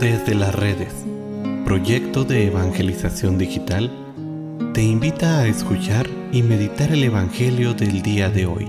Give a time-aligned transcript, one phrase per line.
[0.00, 0.92] Desde las redes,
[1.64, 3.92] proyecto de evangelización digital,
[4.74, 8.64] te invita a escuchar y meditar el Evangelio del día de hoy.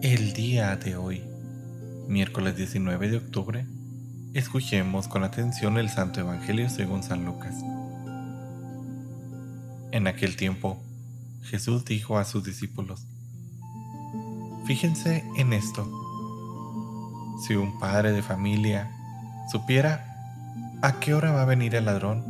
[0.00, 1.22] El día de hoy,
[2.06, 3.66] miércoles 19 de octubre,
[4.32, 7.56] escuchemos con atención el Santo Evangelio según San Lucas.
[9.90, 10.80] En aquel tiempo,
[11.48, 13.06] Jesús dijo a sus discípulos,
[14.66, 15.90] Fíjense en esto.
[17.46, 18.90] Si un padre de familia
[19.50, 20.04] supiera
[20.82, 22.22] a qué hora va a venir el ladrón,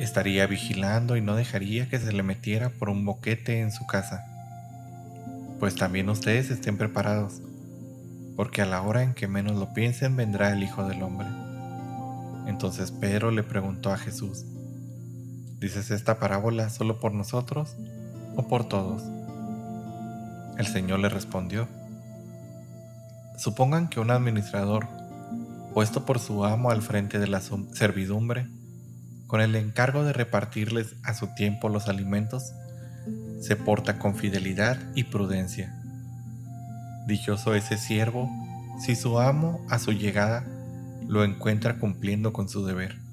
[0.00, 4.26] estaría vigilando y no dejaría que se le metiera por un boquete en su casa.
[5.60, 7.40] Pues también ustedes estén preparados,
[8.34, 11.28] porque a la hora en que menos lo piensen vendrá el Hijo del Hombre.
[12.46, 14.44] Entonces Pedro le preguntó a Jesús,
[15.60, 17.76] ¿Dices esta parábola solo por nosotros
[18.36, 19.02] o por todos?
[20.58, 21.68] El Señor le respondió,
[23.36, 24.88] Supongan que un administrador,
[25.72, 28.46] puesto por su amo al frente de la servidumbre,
[29.26, 32.52] con el encargo de repartirles a su tiempo los alimentos,
[33.40, 35.74] se porta con fidelidad y prudencia.
[37.06, 38.30] Dichoso ese siervo
[38.78, 40.44] si su amo a su llegada
[41.06, 43.04] lo encuentra cumpliendo con su deber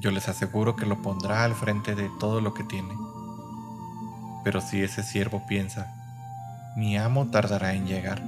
[0.00, 2.94] yo les aseguro que lo pondrá al frente de todo lo que tiene.
[4.44, 5.92] Pero si ese siervo piensa,
[6.76, 8.22] mi amo tardará en llegar,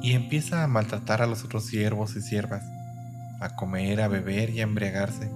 [0.00, 2.64] y empieza a maltratar a los otros siervos y siervas,
[3.40, 5.30] a comer, a beber y a embriagarse,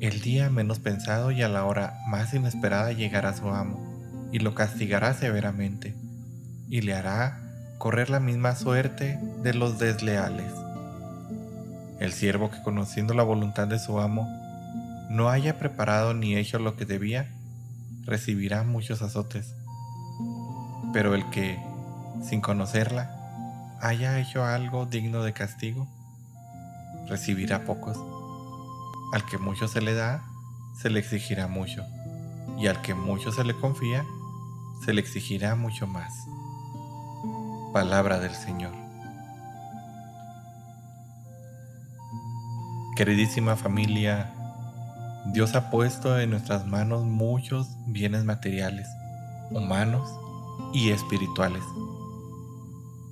[0.00, 4.54] el día menos pensado y a la hora más inesperada llegará su amo, y lo
[4.54, 5.96] castigará severamente,
[6.68, 7.40] y le hará
[7.78, 10.52] correr la misma suerte de los desleales.
[11.98, 14.28] El siervo que conociendo la voluntad de su amo,
[15.08, 17.30] no haya preparado ni hecho lo que debía,
[18.06, 19.54] recibirá muchos azotes.
[20.92, 21.60] Pero el que,
[22.22, 23.10] sin conocerla,
[23.80, 25.86] haya hecho algo digno de castigo,
[27.08, 27.98] recibirá pocos.
[29.12, 30.24] Al que mucho se le da,
[30.80, 31.84] se le exigirá mucho,
[32.58, 34.04] y al que mucho se le confía,
[34.84, 36.12] se le exigirá mucho más.
[37.72, 38.72] Palabra del Señor.
[42.96, 44.32] Queridísima familia,
[45.32, 48.88] Dios ha puesto en nuestras manos muchos bienes materiales,
[49.50, 50.08] humanos
[50.72, 51.62] y espirituales.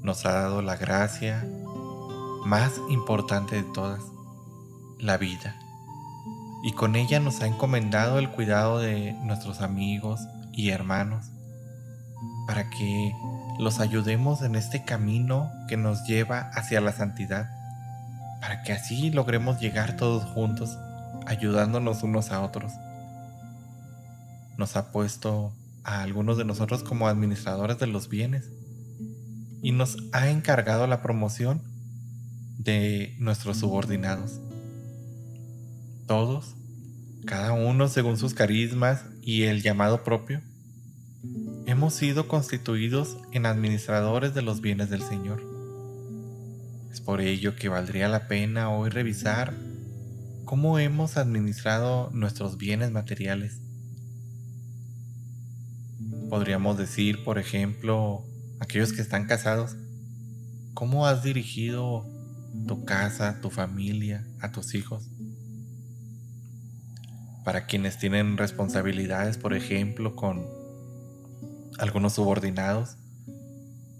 [0.00, 1.44] Nos ha dado la gracia
[2.46, 4.00] más importante de todas,
[4.98, 5.56] la vida.
[6.62, 10.20] Y con ella nos ha encomendado el cuidado de nuestros amigos
[10.52, 11.26] y hermanos,
[12.46, 13.12] para que
[13.58, 17.50] los ayudemos en este camino que nos lleva hacia la santidad,
[18.40, 20.78] para que así logremos llegar todos juntos
[21.26, 22.72] ayudándonos unos a otros.
[24.56, 25.52] Nos ha puesto
[25.82, 28.50] a algunos de nosotros como administradores de los bienes
[29.62, 31.62] y nos ha encargado la promoción
[32.58, 34.40] de nuestros subordinados.
[36.06, 36.54] Todos,
[37.26, 40.42] cada uno según sus carismas y el llamado propio,
[41.66, 45.42] hemos sido constituidos en administradores de los bienes del Señor.
[46.92, 49.54] Es por ello que valdría la pena hoy revisar
[50.44, 53.60] cómo hemos administrado nuestros bienes materiales.
[56.28, 58.24] Podríamos decir, por ejemplo,
[58.60, 59.76] aquellos que están casados,
[60.74, 62.06] ¿cómo has dirigido
[62.66, 65.08] tu casa, tu familia, a tus hijos?
[67.44, 70.46] Para quienes tienen responsabilidades, por ejemplo, con
[71.78, 72.96] algunos subordinados,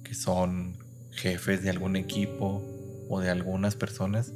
[0.03, 0.79] que son
[1.11, 2.63] jefes de algún equipo
[3.09, 4.33] o de algunas personas,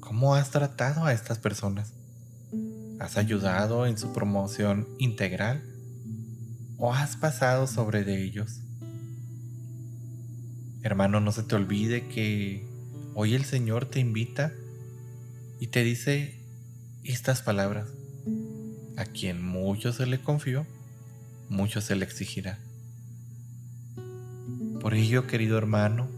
[0.00, 1.92] ¿Cómo has tratado a estas personas?
[2.98, 5.62] ¿Has ayudado en su promoción integral?
[6.78, 8.60] ¿O has pasado sobre de ellos?
[10.82, 12.66] Hermano, no se te olvide que
[13.14, 14.52] hoy el Señor te invita
[15.60, 16.40] y te dice
[17.04, 17.88] estas palabras.
[18.96, 20.66] A quien mucho se le confió,
[21.48, 22.58] mucho se le exigirá.
[24.80, 26.08] Por ello, querido hermano,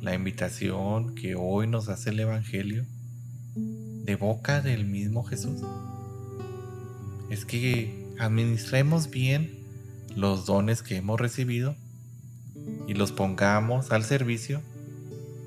[0.00, 2.86] la invitación que hoy nos hace el Evangelio
[4.12, 5.62] de boca del mismo Jesús
[7.30, 9.64] es que administremos bien
[10.14, 11.76] los dones que hemos recibido
[12.86, 14.60] y los pongamos al servicio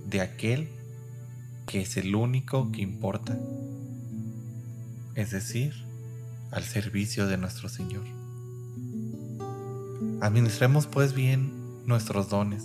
[0.07, 0.69] de aquel
[1.67, 3.37] que es el único que importa,
[5.13, 5.75] es decir,
[6.49, 8.05] al servicio de nuestro Señor.
[10.21, 11.53] Administremos pues bien
[11.85, 12.63] nuestros dones,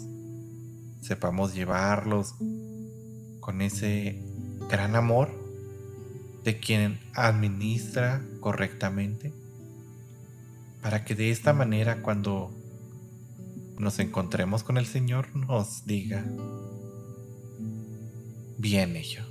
[1.02, 2.36] sepamos llevarlos
[3.40, 4.24] con ese
[4.70, 5.39] gran amor
[6.44, 9.32] de quien administra correctamente,
[10.82, 12.54] para que de esta manera cuando
[13.78, 16.24] nos encontremos con el Señor nos diga,
[18.58, 19.29] bien hecho.